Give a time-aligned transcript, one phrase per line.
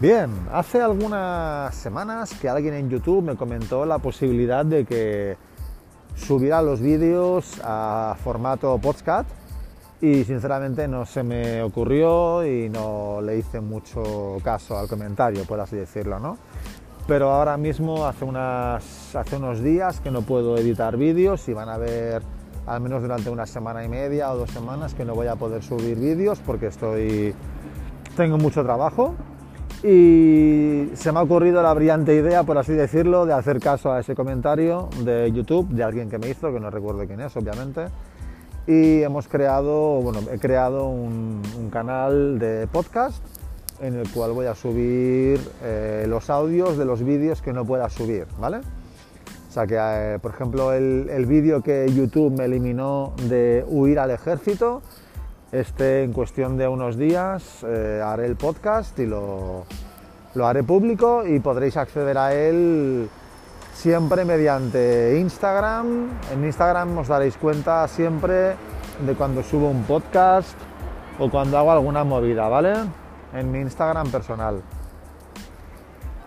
[0.00, 5.36] Bien, hace algunas semanas que alguien en YouTube me comentó la posibilidad de que
[6.14, 9.28] subiera los vídeos a formato podcast
[10.00, 15.58] y sinceramente no se me ocurrió y no le hice mucho caso al comentario, por
[15.58, 16.38] así decirlo, ¿no?
[17.08, 18.24] Pero ahora mismo hace,
[19.18, 22.22] hace unos días que no puedo editar vídeos y van a ver
[22.68, 25.64] al menos durante una semana y media o dos semanas que no voy a poder
[25.64, 27.34] subir vídeos porque estoy
[28.16, 29.16] tengo mucho trabajo
[29.82, 34.00] y se me ha ocurrido la brillante idea, por así decirlo, de hacer caso a
[34.00, 37.86] ese comentario de YouTube de alguien que me hizo, que no recuerdo quién es, obviamente.
[38.66, 43.22] Y hemos creado, bueno, he creado un, canal de podcast
[43.80, 47.88] en el cual voy a subir eh, los audios de los vídeos que no pueda
[47.88, 48.58] subir, ¿vale?
[49.48, 54.00] O sea que, eh, por ejemplo, el, el vídeo que YouTube me eliminó de huir
[54.00, 54.82] al ejército,
[55.52, 59.64] este, en cuestión de unos días, eh, haré el podcast y lo,
[60.34, 63.08] lo haré público y podréis acceder a él
[63.72, 66.10] siempre mediante Instagram.
[66.32, 68.56] En Instagram os daréis cuenta siempre
[69.06, 70.56] de cuando subo un podcast
[71.18, 72.74] o cuando hago alguna movida, ¿vale?
[73.32, 74.60] En mi Instagram personal.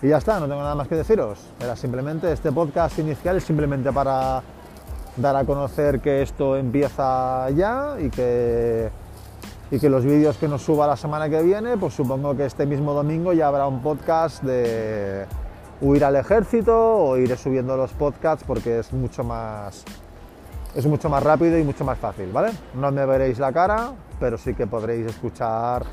[0.00, 1.38] Y ya está, no tengo nada más que deciros.
[1.60, 4.42] Era simplemente este podcast inicial es simplemente para
[5.16, 8.90] dar a conocer que esto empieza ya y que
[9.70, 12.66] y que los vídeos que nos suba la semana que viene, pues supongo que este
[12.66, 15.24] mismo domingo ya habrá un podcast de
[15.80, 19.82] huir al ejército o iré subiendo los podcasts porque es mucho más
[20.74, 22.50] es mucho más rápido y mucho más fácil, ¿vale?
[22.74, 25.84] No me veréis la cara, pero sí que podréis escuchar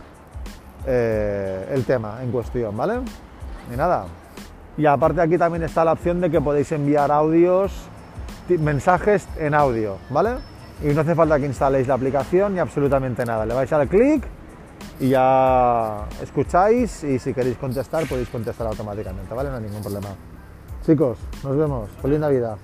[0.86, 3.00] eh, el tema en cuestión, ¿vale?
[3.74, 4.06] Y nada.
[4.78, 7.72] Y aparte aquí también está la opción de que podéis enviar audios,
[8.58, 10.38] mensajes en audio, ¿vale?
[10.84, 13.46] y no hace falta que instaléis la aplicación ni absolutamente nada.
[13.46, 14.24] Le vais a dar clic
[15.00, 19.50] y ya escucháis y si queréis contestar podéis contestar automáticamente, ¿vale?
[19.50, 20.10] No hay ningún problema.
[20.86, 21.90] Chicos, nos vemos.
[22.02, 22.58] Feliz Navidad.